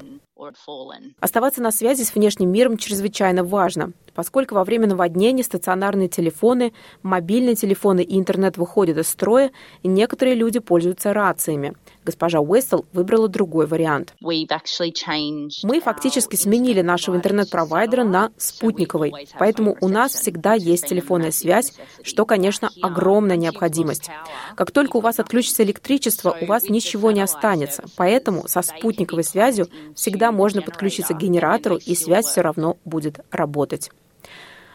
[1.21, 7.55] Оставаться на связи с внешним миром чрезвычайно важно поскольку во время наводнений стационарные телефоны, мобильные
[7.55, 9.53] телефоны и интернет выходят из строя,
[9.83, 11.75] и некоторые люди пользуются рациями.
[12.05, 14.15] Госпожа Уэстел выбрала другой вариант.
[14.21, 22.27] Мы фактически сменили нашего интернет-провайдера на спутниковый, поэтому у нас всегда есть телефонная связь, что,
[22.27, 24.11] конечно, огромная необходимость.
[24.57, 29.69] Как только у вас отключится электричество, у вас ничего не останется, поэтому со спутниковой связью
[29.95, 33.91] всегда можно подключиться к генератору, и связь все равно будет работать.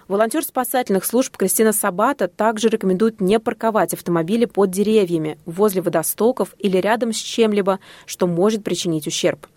[0.07, 6.77] Волонтер спасательных служб Кристина Сабата также рекомендует не парковать автомобили под деревьями, возле водостоков или
[6.77, 9.47] рядом с чем-либо, что может причинить ущерб.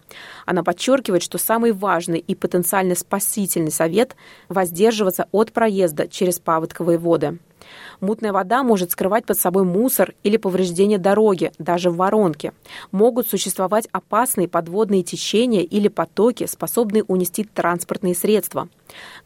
[0.46, 4.16] Она подчеркивает, что самый важный и потенциально спасительный совет–
[4.48, 7.38] воздерживаться от проезда через паводковые воды.
[8.00, 12.52] Мутная вода может скрывать под собой мусор или повреждение дороги, даже в воронке.
[12.92, 18.68] Могут существовать опасные подводные течения или потоки, способные унести транспортные средства.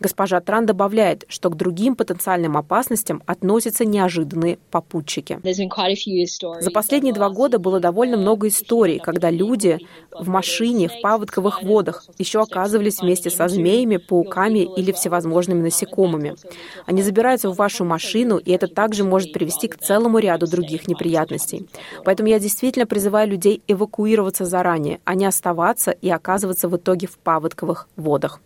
[0.00, 5.40] Госпожа Тран добавляет, что к другим потенциальным опасностям относятся неожиданные попутчики.
[6.60, 9.78] За последние два года было довольно много историй, когда люди
[10.10, 16.34] в машине в паводковых водах еще оказывались вместе со змеями, пауками или всевозможными насекомыми.
[16.86, 21.68] Они забираются в вашу машину, и это также может привести к целому ряду других неприятностей.
[22.04, 27.18] Поэтому я действительно призываю людей эвакуироваться заранее, а не оставаться и оказываться в итоге в
[27.18, 28.40] паводковых водах.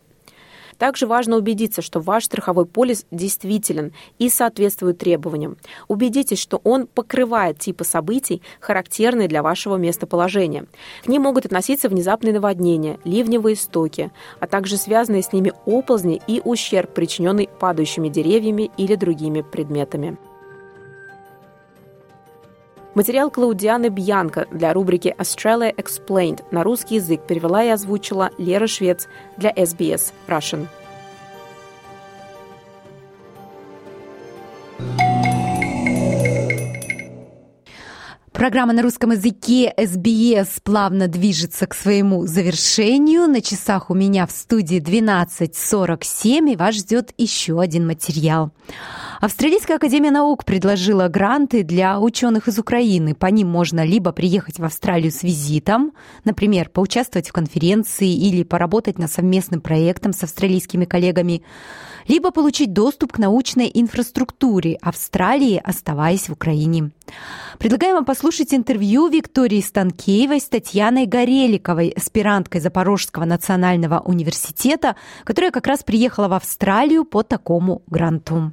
[0.79, 5.57] Также важно убедиться, что ваш страховой полис действителен и соответствует требованиям.
[5.89, 10.67] Убедитесь, что он покрывает типы событий, характерные для вашего местоположения.
[11.05, 14.11] К ним могут относиться внезапные наводнения, ливневые стоки,
[14.41, 20.17] а также связанные с ними оползни и ущерб, причиненный падающими деревьями или другими предметами.
[22.99, 29.07] Материал Клаудианы Бьянко для рубрики Australia Explained на русский язык перевела и озвучила Лера Швец
[29.37, 30.67] для SBS Russian.
[38.39, 43.27] Программа на русском языке SBS плавно движется к своему завершению.
[43.27, 48.53] На часах у меня в студии 12.47, и вас ждет еще один материал.
[49.21, 53.17] Австралийская академия наук предложила гранты для ученых из Украины.
[53.17, 55.91] По ним можно либо приехать в Австралию с визитом,
[56.23, 61.43] например, поучаствовать в конференции или поработать над совместным проектом с австралийскими коллегами,
[62.09, 66.91] либо получить доступ к научной инфраструктуре Австралии, оставаясь в Украине.
[67.59, 75.67] Предлагаем вам послушать интервью Виктории Станкеевой с Татьяной Гореликовой, аспиранткой Запорожского национального университета, которая как
[75.67, 78.53] раз приехала в Австралию по такому гранту.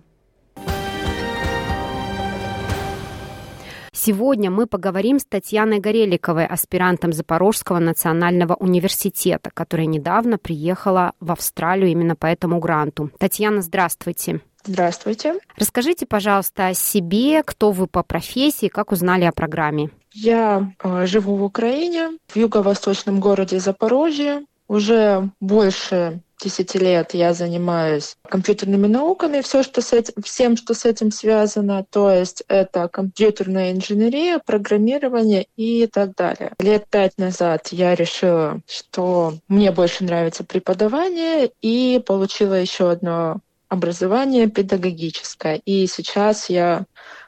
[3.95, 11.89] Сегодня мы поговорим с Татьяной Гореликовой, аспирантом Запорожского национального университета, которая недавно приехала в Австралию
[11.89, 13.09] именно по этому гранту.
[13.17, 14.41] Татьяна, здравствуйте.
[14.65, 15.35] Здравствуйте.
[15.55, 19.91] Расскажите, пожалуйста, о себе, кто вы по профессии, как узнали о программе.
[20.11, 24.43] Я э, живу в Украине, в юго-восточном городе Запорожье.
[24.67, 30.85] Уже больше 10 лет я занимаюсь компьютерными науками, все, что с этим, всем, что с
[30.85, 36.53] этим связано, то есть это компьютерная инженерия, программирование и так далее.
[36.59, 44.47] Лет пять назад я решила, что мне больше нравится преподавание и получила еще одно образование
[44.47, 45.61] педагогическое.
[45.65, 46.85] И сейчас я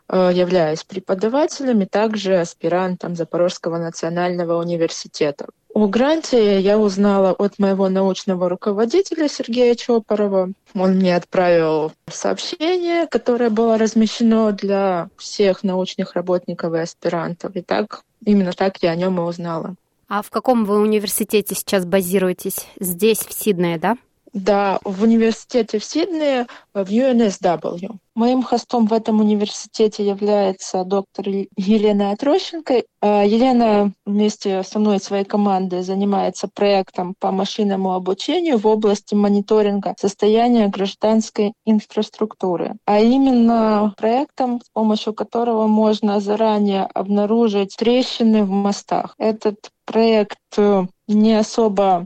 [0.10, 5.48] являюсь преподавателем и также аспирантом Запорожского национального университета.
[5.74, 10.50] О гранте я узнала от моего научного руководителя Сергея Чопорова.
[10.74, 17.56] Он мне отправил сообщение, которое было размещено для всех научных работников и аспирантов.
[17.56, 19.76] И так, именно так я о нем и узнала.
[20.08, 22.66] А в каком вы университете сейчас базируетесь?
[22.80, 23.98] Здесь, в Сиднее, да?
[24.38, 27.96] Да, в университете в Сиднее, в UNSW.
[28.14, 32.84] Моим хостом в этом университете является доктор Елена Отрощенко.
[33.02, 39.16] А, Елена вместе со мной и своей командой занимается проектом по машинному обучению в области
[39.16, 42.76] мониторинга состояния гражданской инфраструктуры.
[42.86, 49.16] А именно проектом, с помощью которого можно заранее обнаружить трещины в мостах.
[49.18, 52.06] Этот проект э, не особо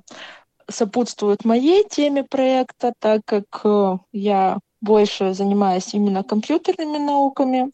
[0.72, 7.72] сопутствуют моей теме проекта, так как э, я больше занимаюсь именно компьютерными науками.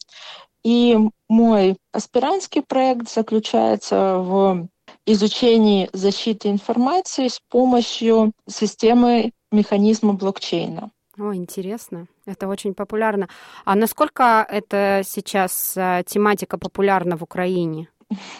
[0.64, 4.68] И мой аспирантский проект заключается в
[5.06, 10.90] изучении защиты информации с помощью системы механизма блокчейна.
[11.18, 12.06] О, интересно.
[12.26, 13.28] Это очень популярно.
[13.64, 17.88] А насколько это сейчас э, тематика популярна в Украине?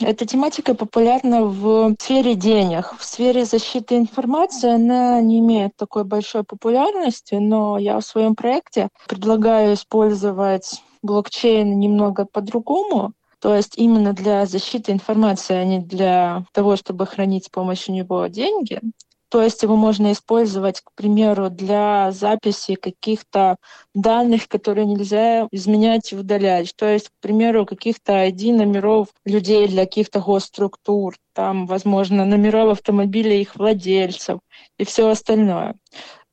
[0.00, 2.94] Эта тематика популярна в сфере денег.
[2.98, 8.88] В сфере защиты информации она не имеет такой большой популярности, но я в своем проекте
[9.06, 16.76] предлагаю использовать блокчейн немного по-другому, то есть именно для защиты информации, а не для того,
[16.76, 18.80] чтобы хранить с помощью него деньги.
[19.30, 23.56] То есть его можно использовать, к примеру, для записи каких-то
[23.94, 26.74] данных, которые нельзя изменять и удалять.
[26.76, 33.42] То есть, к примеру, каких-то ID номеров людей для каких-то госструктур, там, возможно, номеров автомобилей
[33.42, 34.40] их владельцев
[34.78, 35.74] и все остальное.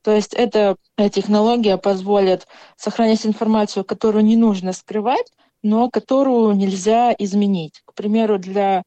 [0.02, 0.78] То есть эта
[1.12, 5.32] технология позволит сохранять информацию, которую не нужно скрывать,
[5.64, 7.82] но которую нельзя изменить.
[7.86, 8.84] К примеру, для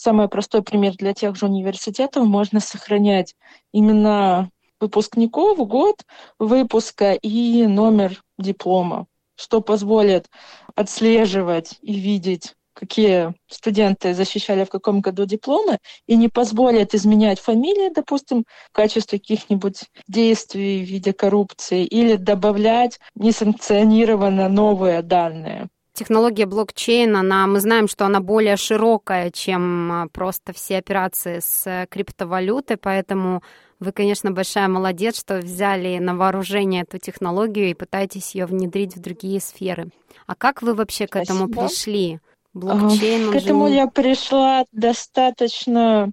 [0.00, 3.34] Самый простой пример для тех же университетов можно сохранять
[3.72, 6.04] именно выпускников, год
[6.38, 10.30] выпуска и номер диплома, что позволит
[10.76, 17.92] отслеживать и видеть какие студенты защищали в каком году дипломы, и не позволит изменять фамилии,
[17.92, 25.68] допустим, в качестве каких-нибудь действий в виде коррупции, или добавлять несанкционированно новые данные
[25.98, 31.66] технология блокчейн, она, мы знаем, что она более широкая, чем а, просто все операции с
[31.66, 33.42] э, криптовалютой, поэтому
[33.80, 39.00] вы, конечно, большая молодец, что взяли на вооружение эту технологию и пытаетесь ее внедрить в
[39.00, 39.88] другие сферы.
[40.26, 41.66] А как вы вообще к этому Спасибо.
[41.66, 42.20] пришли?
[42.54, 46.10] Блокчейн, к этому я пришла достаточно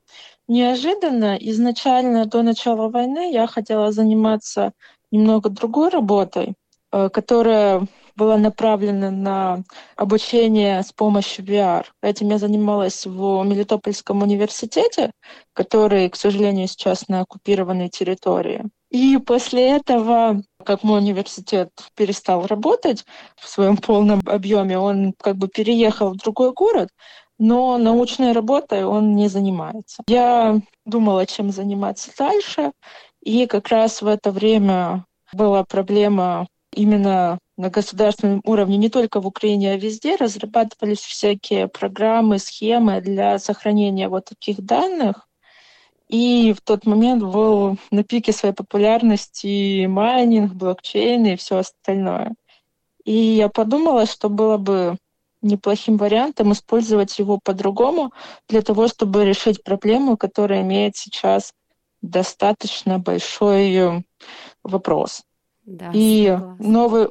[0.47, 1.37] неожиданно.
[1.39, 4.73] Изначально до начала войны я хотела заниматься
[5.11, 6.55] немного другой работой,
[6.91, 9.63] э, которая была направлена на
[9.95, 11.85] обучение с помощью VR.
[12.01, 15.11] Этим я занималась в Мелитопольском университете,
[15.53, 18.63] который, к сожалению, сейчас на оккупированной территории.
[18.89, 23.05] И после этого, как мой университет перестал работать
[23.35, 26.89] в своем полном объеме, он как бы переехал в другой город,
[27.37, 30.01] но научной работой он не занимается.
[30.07, 32.71] Я думала, чем заниматься дальше,
[33.21, 39.27] и как раз в это время была проблема именно на государственном уровне, не только в
[39.27, 45.27] Украине, а везде, разрабатывались всякие программы, схемы для сохранения вот таких данных.
[46.09, 52.35] И в тот момент был на пике своей популярности майнинг, блокчейн и все остальное.
[53.05, 54.97] И я подумала, что было бы
[55.41, 58.11] неплохим вариантом использовать его по-другому
[58.49, 61.53] для того, чтобы решить проблему, которая имеет сейчас
[62.01, 64.03] достаточно большой
[64.63, 65.23] вопрос.
[65.65, 66.67] Да, и согласна.
[66.67, 67.07] новый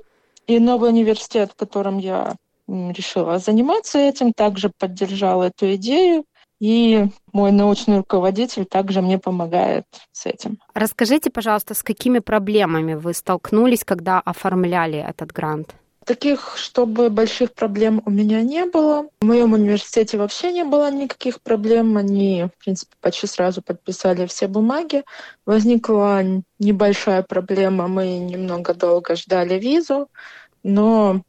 [0.47, 2.35] и новый университет, в котором я
[2.67, 6.25] решила заниматься этим, также поддержал эту идею.
[6.61, 10.59] И мой научный руководитель также мне помогает с этим.
[10.73, 15.75] Расскажите, пожалуйста, с какими проблемами вы столкнулись, когда оформляли этот грант?
[16.05, 19.09] Таких, чтобы больших проблем у меня не было.
[19.21, 21.97] В моем университете вообще не было никаких проблем.
[21.97, 25.05] Они, в принципе, почти сразу подписали все бумаги.
[25.47, 26.23] Возникла
[26.59, 27.89] небольшая проблема.
[27.89, 30.09] Мы немного долго ждали визу,
[30.63, 31.23] но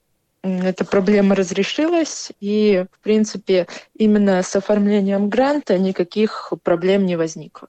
[0.46, 7.68] эта проблема разрешилась, и, в принципе, именно с оформлением гранта никаких проблем не возникло.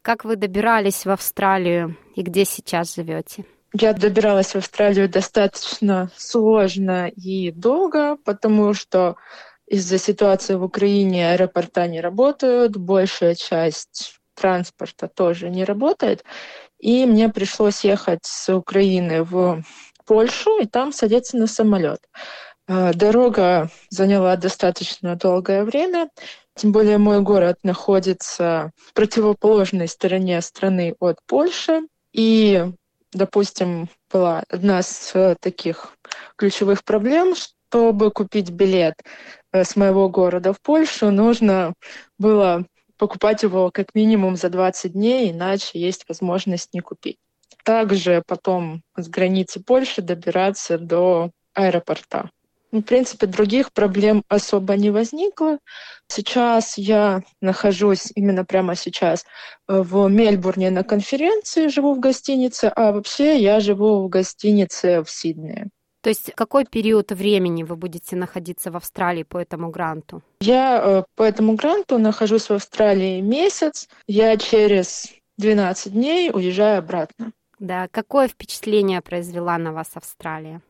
[0.00, 3.44] Как вы добирались в Австралию и где сейчас живете?
[3.76, 9.16] Я добиралась в Австралию достаточно сложно и долго, потому что
[9.66, 16.24] из-за ситуации в Украине аэропорта не работают, большая часть транспорта тоже не работает.
[16.78, 19.64] И мне пришлось ехать с Украины в
[20.06, 21.98] Польшу и там садиться на самолет.
[22.68, 26.10] А, дорога заняла достаточно долгое время,
[26.54, 31.80] тем более мой город находится в противоположной стороне страны от Польши.
[32.12, 32.64] И
[33.14, 35.96] допустим, была одна из э, таких
[36.36, 38.94] ключевых проблем, чтобы купить билет
[39.52, 41.74] э, с моего города в Польшу, нужно
[42.18, 47.18] было покупать его как минимум за 20 дней, иначе есть возможность не купить.
[47.64, 52.30] также потом с границы Польши добираться до аэропорта.
[52.74, 55.58] В принципе, других проблем особо не возникло.
[56.08, 59.24] Сейчас я нахожусь, именно прямо сейчас,
[59.68, 65.68] в Мельбурне на конференции, живу в гостинице, а вообще я живу в гостинице в Сиднее.
[66.02, 70.24] То есть какой период времени вы будете находиться в Австралии по этому гранту?
[70.40, 73.88] Я э, по этому гранту нахожусь в Австралии месяц.
[74.08, 77.30] Я через 12 дней уезжаю обратно.
[77.60, 80.60] Да, какое впечатление произвела на вас Австралия?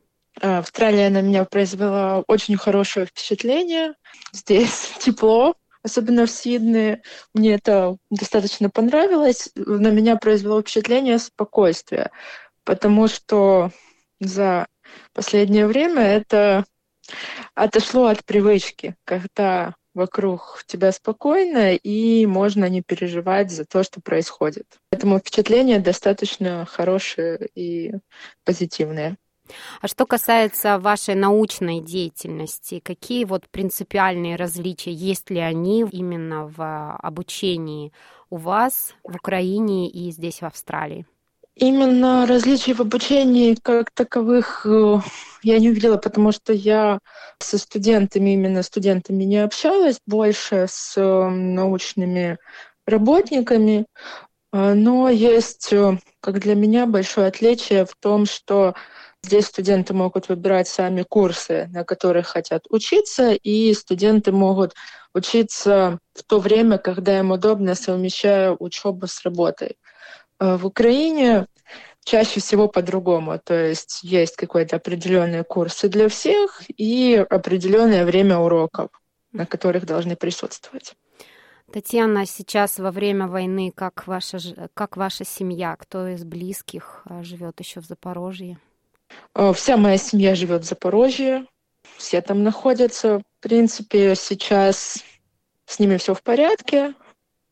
[0.41, 3.95] А, Австралия на меня произвела очень хорошее впечатление.
[4.32, 7.03] Здесь тепло, особенно в Сиднее.
[7.35, 9.51] Мне это достаточно понравилось.
[9.55, 12.11] На меня произвело впечатление спокойствия,
[12.64, 13.70] потому что
[14.20, 14.66] за
[15.12, 16.64] последнее время это
[17.55, 24.80] отошло от привычки, когда вокруг тебя спокойно и можно не переживать за то, что происходит.
[24.91, 27.93] Поэтому впечатления достаточно хорошие и
[28.45, 29.16] позитивные.
[29.80, 36.97] А что касается вашей научной деятельности, какие вот принципиальные различия, есть ли они именно в
[36.97, 37.92] обучении
[38.30, 41.07] у вас в Украине и здесь в Австралии?
[41.57, 44.99] Именно различий в обучении как таковых э,
[45.45, 46.99] я не увидела, потому что я
[47.38, 52.38] со студентами, именно студентами не общалась, больше с э, научными
[52.88, 53.86] работниками.
[54.53, 55.72] Э, но есть,
[56.20, 58.74] как для меня, большое отличие в том, что
[59.25, 64.75] Здесь студенты могут выбирать сами курсы, на которых хотят учиться, и студенты могут
[65.14, 69.79] учиться в то время, когда им удобно, совмещая учебу с работой.
[70.39, 71.47] Э, в Украине
[72.05, 73.41] чаще всего по-другому.
[73.43, 78.91] То есть есть какие-то определенные курсы для всех и определенное время уроков,
[79.33, 80.97] на которых должны присутствовать.
[81.72, 87.59] Татьяна, сейчас во время войны как ваша, как ваша семья, кто из близких э, живет
[87.61, 88.59] еще в Запорожье?
[89.34, 91.46] Э, вся моя семья живет в Запорожье,
[91.96, 93.18] все там находятся.
[93.18, 95.04] В принципе, сейчас
[95.66, 96.94] с ними все в порядке.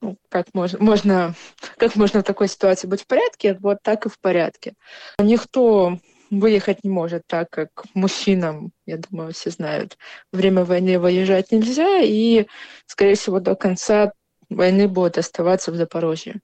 [0.00, 1.34] Ну, как можно, можно,
[1.76, 4.74] как можно в такой ситуации быть в порядке, вот так и в порядке.
[5.18, 5.98] Никто
[6.30, 9.98] выехать не может, так как мужчинам, я думаю, все знают,
[10.32, 12.46] время войны выезжать нельзя, и,
[12.86, 14.12] скорее всего, до конца
[14.48, 16.40] войны будут оставаться в Запорожье.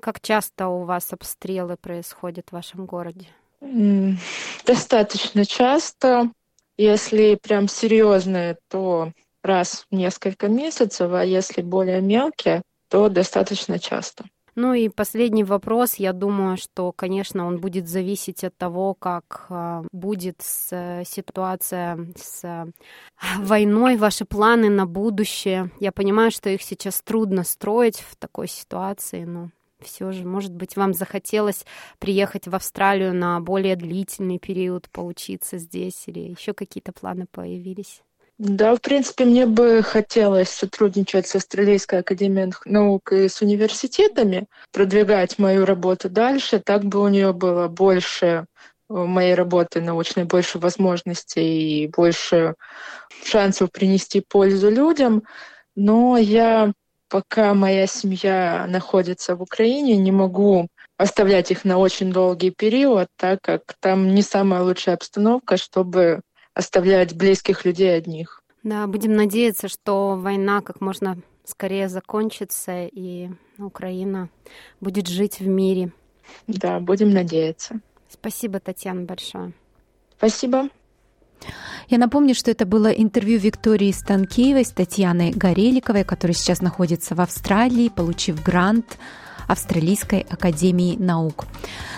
[0.00, 3.26] Как часто у вас обстрелы происходят в вашем городе?
[4.66, 6.30] Достаточно часто.
[6.76, 14.24] Если прям серьезные, то раз в несколько месяцев, а если более мелкие, то достаточно часто.
[14.56, 15.94] Ну и последний вопрос.
[15.94, 22.66] Я думаю, что, конечно, он будет зависеть от того, как а, будет ситуация с а,
[23.38, 25.70] войной, ваши планы на будущее.
[25.78, 29.50] Я понимаю, что их сейчас трудно строить в такой ситуации, но
[29.82, 31.64] все же, может быть, вам захотелось
[31.98, 38.02] приехать в Австралию на более длительный период, поучиться здесь, или еще какие-то планы появились?
[38.42, 45.38] Да, в принципе, мне бы хотелось сотрудничать с Австралийской академией наук и с университетами, продвигать
[45.38, 48.44] мою работу дальше, так бы у нее было больше э,
[48.88, 52.54] моей работы научной, больше возможностей и больше
[53.22, 55.22] шансов принести пользу людям.
[55.76, 56.72] Но я
[57.10, 63.40] пока моя семья находится в Украине, не могу оставлять их на очень долгий период, так
[63.42, 66.20] как там не самая лучшая обстановка, чтобы
[66.54, 68.42] оставлять близких людей одних.
[68.62, 74.28] Да, будем надеяться, что война как можно скорее закончится, и Украина
[74.80, 75.92] будет жить в мире.
[76.46, 77.80] Да, будем надеяться.
[78.08, 79.52] Спасибо, Татьяна, большое.
[80.16, 80.68] Спасибо.
[81.88, 87.20] Я напомню, что это было интервью Виктории Станкеевой с Татьяной Гореликовой, которая сейчас находится в
[87.20, 88.98] Австралии, получив грант
[89.50, 91.46] Австралийской академии наук.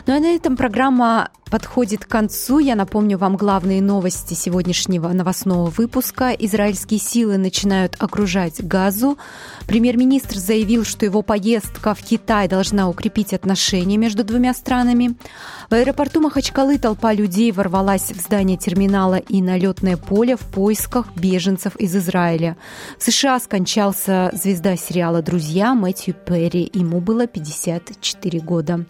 [0.06, 2.60] Ну а на этом программа подходит к концу.
[2.60, 6.30] Я напомню вам главные новости сегодняшнего новостного выпуска.
[6.30, 9.18] Израильские силы начинают окружать Газу.
[9.66, 15.14] Премьер-министр заявил, что его поездка в Китай должна укрепить отношения между двумя странами.
[15.72, 21.06] В аэропорту Махачкалы толпа людей ворвалась в здание терминала и на летное поле в поисках
[21.16, 22.58] беженцев из Израиля.
[22.98, 26.70] В США скончался звезда сериала «Друзья» Мэтью Перри.
[26.74, 28.84] Ему было 54 года.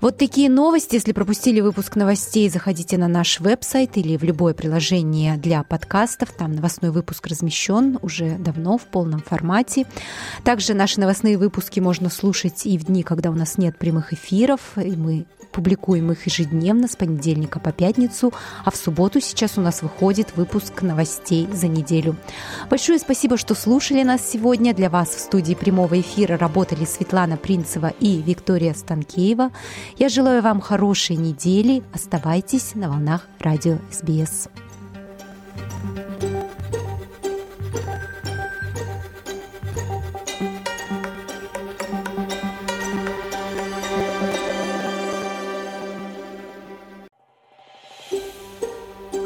[0.00, 0.94] Вот такие новости.
[0.94, 6.32] Если пропустили выпуск новостей, заходите на наш веб-сайт или в любое приложение для подкастов.
[6.32, 9.84] Там новостной выпуск размещен уже давно в полном формате.
[10.44, 14.60] Также наши новостные выпуски можно слушать и в дни, когда у нас нет прямых эфиров,
[14.76, 18.32] и мы Публикуем их ежедневно с понедельника по пятницу,
[18.64, 22.16] а в субботу сейчас у нас выходит выпуск новостей за неделю.
[22.68, 24.74] Большое спасибо, что слушали нас сегодня.
[24.74, 29.50] Для вас в студии прямого эфира работали Светлана Принцева и Виктория Станкеева.
[29.98, 31.82] Я желаю вам хорошей недели.
[31.92, 34.48] Оставайтесь на волнах радио СБС.